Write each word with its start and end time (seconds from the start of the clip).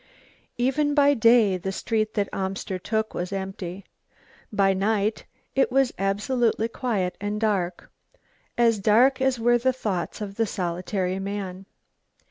Even 0.57 0.95
by 0.95 1.13
day 1.13 1.57
the 1.57 1.71
street 1.71 2.15
that 2.15 2.27
Amster 2.33 2.79
took 2.79 3.13
was 3.13 3.31
empty; 3.31 3.85
by 4.51 4.73
night 4.73 5.25
it 5.53 5.71
was 5.71 5.93
absolutely 5.99 6.67
quiet 6.67 7.15
and 7.21 7.39
dark, 7.39 7.91
as 8.57 8.79
dark 8.79 9.21
as 9.21 9.39
were 9.39 9.59
the 9.59 9.71
thoughts 9.71 10.19
of 10.19 10.37
the 10.37 10.47
solitary 10.47 11.19
man. 11.19 11.67